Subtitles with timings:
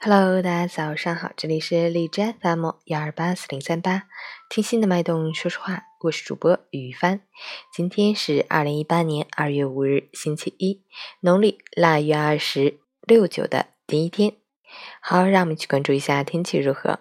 [0.00, 4.04] Hello，大家早上好，这里是荔枝 FM 幺二八四零三八，
[4.48, 7.20] 听心的脉动说说话，我是主播雨帆。
[7.74, 10.84] 今天是二零一八年二月五日，星期一，
[11.18, 12.78] 农历腊月二十
[13.08, 14.34] 六九的第一天。
[15.00, 17.00] 好，让我们去关注一下天气如何。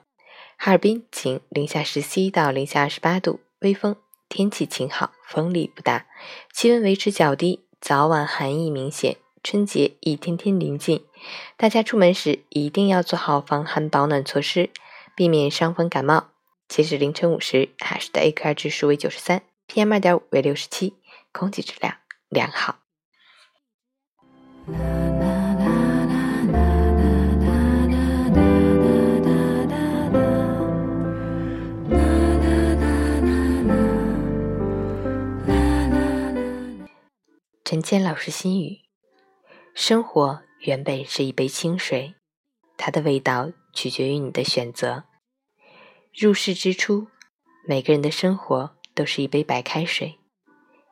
[0.57, 3.95] 哈尔滨晴，零下十七到零下二十八度，微风，
[4.27, 6.07] 天气晴好，风力不大，
[6.51, 9.18] 气温维持较低，早晚寒意明显。
[9.50, 11.06] 春节一天天临近，
[11.55, 14.69] 大家出门时一定要做好防寒保暖措施，
[15.15, 16.32] 避免伤风感冒。
[16.68, 20.96] 截止凌晨五时，海市的 AQI 指数为九十三，PM 二点五为六十七，
[21.32, 21.96] 空气质量
[22.28, 22.79] 良好。
[37.64, 38.86] 陈谦老师心语。
[39.80, 42.16] 生活原本是一杯清水，
[42.77, 45.03] 它的味道取决于你的选择。
[46.11, 47.09] 入世之初，
[47.63, 50.17] 每个人的生活都是一杯白开水。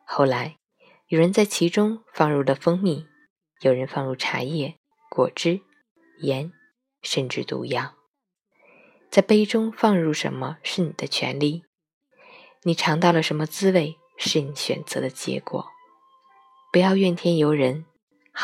[0.05, 0.57] 后来，
[1.07, 3.07] 有人在其中放入了蜂蜜，
[3.61, 4.75] 有人放入茶叶、
[5.09, 5.61] 果汁、
[6.19, 6.53] 盐，
[7.01, 7.95] 甚至毒药。
[9.09, 11.63] 在杯中放入什么是你的权利，
[12.61, 15.71] 你尝到了什么滋味是你选择的结果。
[16.71, 17.87] 不要怨天尤人。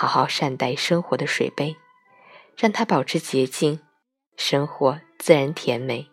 [0.02, 1.78] 好好善待生活的水杯，
[2.58, 3.82] 让它保持洁净，
[4.36, 6.10] 生活自然甜美。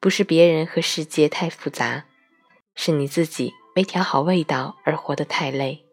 [0.00, 2.06] 不是别人和世界太复杂，
[2.74, 5.84] 是你自己没调好味道而活得太累。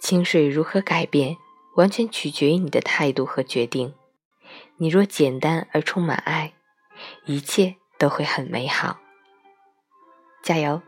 [0.00, 1.36] 清水如何改变，
[1.76, 3.94] 完全取决于你的态度和决定。
[4.78, 6.54] 你若简单而充满爱，
[7.26, 8.98] 一切都会很美好。
[10.42, 10.82] 加油！